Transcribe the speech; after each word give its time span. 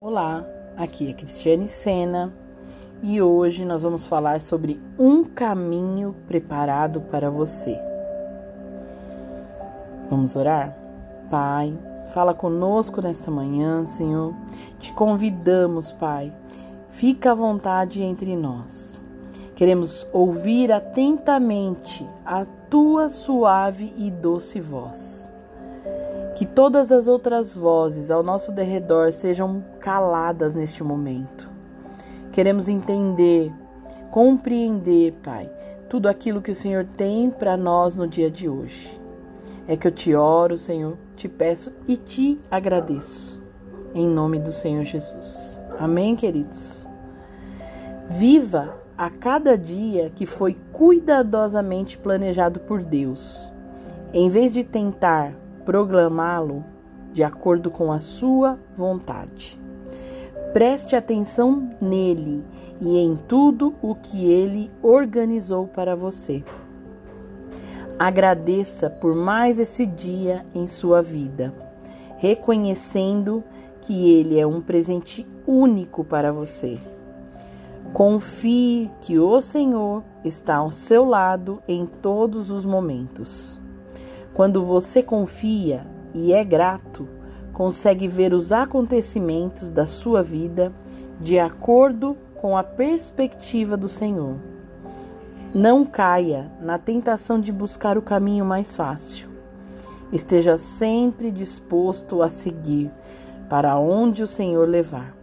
Olá, 0.00 0.46
aqui 0.76 1.10
é 1.10 1.12
Cristiane 1.12 1.68
Sena 1.68 2.32
e 3.02 3.20
hoje 3.20 3.64
nós 3.64 3.82
vamos 3.82 4.06
falar 4.06 4.40
sobre 4.40 4.80
um 4.96 5.24
caminho 5.24 6.14
preparado 6.28 7.00
para 7.00 7.28
você. 7.28 7.76
Vamos 10.08 10.36
orar? 10.36 10.78
Pai, 11.28 11.76
fala 12.14 12.32
conosco 12.32 13.02
nesta 13.02 13.28
manhã, 13.28 13.84
Senhor. 13.84 14.36
Te 14.78 14.92
convidamos, 14.92 15.90
Pai. 15.90 16.32
Fica 16.90 17.32
à 17.32 17.34
vontade 17.34 18.00
entre 18.00 18.36
nós. 18.36 19.04
Queremos 19.56 20.06
ouvir 20.12 20.70
atentamente 20.70 22.08
a 22.24 22.44
tua 22.44 23.10
suave 23.10 23.92
e 23.96 24.12
doce 24.12 24.60
voz 24.60 25.27
que 26.34 26.46
todas 26.46 26.92
as 26.92 27.08
outras 27.08 27.56
vozes 27.56 28.10
ao 28.10 28.22
nosso 28.22 28.52
derredor 28.52 29.12
sejam 29.12 29.64
caladas 29.80 30.54
neste 30.54 30.84
momento. 30.84 31.50
Queremos 32.30 32.68
entender, 32.68 33.52
compreender, 34.10 35.14
Pai, 35.22 35.50
tudo 35.88 36.08
aquilo 36.08 36.40
que 36.40 36.52
o 36.52 36.54
Senhor 36.54 36.86
tem 36.96 37.28
para 37.30 37.56
nós 37.56 37.96
no 37.96 38.06
dia 38.06 38.30
de 38.30 38.48
hoje. 38.48 39.00
É 39.66 39.76
que 39.76 39.88
eu 39.88 39.92
te 39.92 40.14
oro, 40.14 40.56
Senhor, 40.56 40.96
te 41.16 41.28
peço 41.28 41.72
e 41.88 41.96
te 41.96 42.38
agradeço. 42.50 43.42
Em 43.94 44.06
nome 44.06 44.38
do 44.38 44.52
Senhor 44.52 44.84
Jesus. 44.84 45.60
Amém, 45.78 46.14
queridos? 46.14 46.88
Viva 48.08 48.76
a 48.96 49.10
cada 49.10 49.58
dia 49.58 50.10
que 50.14 50.24
foi 50.24 50.56
cuidadosamente 50.72 51.98
planejado 51.98 52.60
por 52.60 52.84
Deus. 52.84 53.52
Em 54.12 54.30
vez 54.30 54.52
de 54.52 54.62
tentar 54.62 55.34
proclamá-lo 55.68 56.64
de 57.12 57.22
acordo 57.22 57.70
com 57.70 57.92
a 57.92 57.98
sua 57.98 58.58
vontade. 58.74 59.60
Preste 60.50 60.96
atenção 60.96 61.68
nele 61.78 62.42
e 62.80 62.96
em 62.96 63.16
tudo 63.28 63.74
o 63.82 63.94
que 63.94 64.32
ele 64.32 64.70
organizou 64.82 65.66
para 65.66 65.94
você. 65.94 66.42
Agradeça 67.98 68.88
por 68.88 69.14
mais 69.14 69.58
esse 69.58 69.84
dia 69.84 70.46
em 70.54 70.66
sua 70.66 71.02
vida, 71.02 71.52
reconhecendo 72.16 73.44
que 73.82 74.10
ele 74.10 74.40
é 74.40 74.46
um 74.46 74.62
presente 74.62 75.28
único 75.46 76.02
para 76.02 76.32
você. 76.32 76.78
Confie 77.92 78.90
que 79.02 79.18
o 79.18 79.38
Senhor 79.42 80.02
está 80.24 80.56
ao 80.56 80.70
seu 80.70 81.04
lado 81.04 81.62
em 81.68 81.84
todos 81.84 82.50
os 82.50 82.64
momentos. 82.64 83.60
Quando 84.34 84.64
você 84.64 85.02
confia 85.02 85.86
e 86.14 86.32
é 86.32 86.44
grato, 86.44 87.08
consegue 87.52 88.06
ver 88.06 88.32
os 88.32 88.52
acontecimentos 88.52 89.72
da 89.72 89.86
sua 89.86 90.22
vida 90.22 90.72
de 91.20 91.38
acordo 91.38 92.16
com 92.36 92.56
a 92.56 92.62
perspectiva 92.62 93.76
do 93.76 93.88
Senhor. 93.88 94.36
Não 95.52 95.84
caia 95.84 96.52
na 96.60 96.78
tentação 96.78 97.40
de 97.40 97.50
buscar 97.50 97.98
o 97.98 98.02
caminho 98.02 98.44
mais 98.44 98.76
fácil. 98.76 99.28
Esteja 100.12 100.56
sempre 100.56 101.32
disposto 101.32 102.22
a 102.22 102.28
seguir 102.28 102.90
para 103.48 103.78
onde 103.78 104.22
o 104.22 104.26
Senhor 104.26 104.68
levar. 104.68 105.16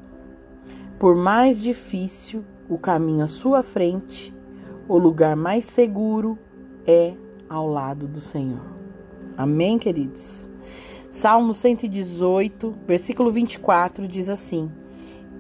Por 1.00 1.16
mais 1.16 1.62
difícil 1.62 2.44
o 2.68 2.78
caminho 2.78 3.24
à 3.24 3.28
sua 3.28 3.64
frente, 3.64 4.36
o 4.88 4.98
lugar 4.98 5.36
mais 5.36 5.66
seguro 5.66 6.38
é 6.86 7.14
ao 7.50 7.68
lado 7.68 8.08
do 8.08 8.20
Senhor. 8.20 8.85
Amém, 9.38 9.78
queridos? 9.78 10.50
Salmo 11.10 11.54
118, 11.54 12.74
versículo 12.88 13.32
24 13.32 14.08
diz 14.08 14.30
assim: 14.30 14.72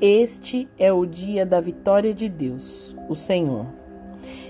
Este 0.02 0.68
é 0.78 0.92
o 0.92 1.06
dia 1.06 1.46
da 1.46 1.62
vitória 1.62 2.14
de 2.14 2.28
Deus, 2.28 2.96
o 3.08 3.16
Senhor. 3.16 3.66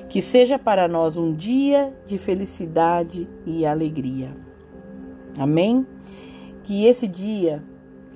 Que 0.10 0.22
seja 0.22 0.58
para 0.58 0.88
nós 0.88 1.18
um 1.18 1.34
dia 1.34 1.94
de 2.06 2.18
felicidade 2.18 3.28
e 3.46 3.66
alegria. 3.66 4.36
Amém? 5.38 5.86
Que 6.64 6.86
esse 6.86 7.08
dia, 7.08 7.64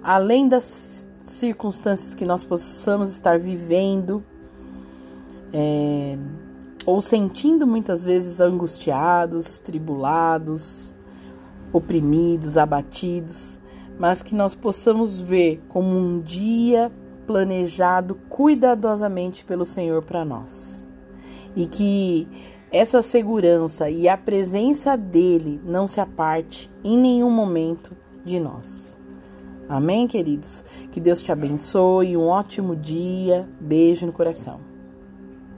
além 0.01 0.47
das 0.47 1.05
circunstâncias 1.21 2.15
que 2.15 2.25
nós 2.25 2.43
possamos 2.43 3.11
estar 3.11 3.37
vivendo, 3.37 4.23
é, 5.53 6.17
ou 6.85 7.01
sentindo 7.01 7.67
muitas 7.67 8.05
vezes 8.05 8.39
angustiados, 8.39 9.59
tribulados, 9.59 10.95
oprimidos, 11.71 12.57
abatidos, 12.57 13.59
mas 13.97 14.23
que 14.23 14.33
nós 14.33 14.55
possamos 14.55 15.19
ver 15.19 15.61
como 15.67 15.89
um 15.97 16.19
dia 16.19 16.91
planejado 17.27 18.15
cuidadosamente 18.29 19.45
pelo 19.45 19.65
Senhor 19.65 20.01
para 20.03 20.25
nós. 20.25 20.87
E 21.55 21.65
que 21.65 22.27
essa 22.71 23.01
segurança 23.01 23.89
e 23.89 24.07
a 24.07 24.17
presença 24.17 24.95
dele 24.95 25.59
não 25.65 25.87
se 25.87 25.99
aparte 25.99 26.71
em 26.83 26.97
nenhum 26.97 27.29
momento 27.29 27.95
de 28.23 28.39
nós. 28.39 28.97
Amém, 29.67 30.07
queridos? 30.07 30.63
Que 30.91 30.99
Deus 30.99 31.21
te 31.21 31.31
abençoe, 31.31 32.17
um 32.17 32.27
ótimo 32.27 32.75
dia. 32.75 33.47
Beijo 33.59 34.05
no 34.05 34.11
coração. 34.11 34.68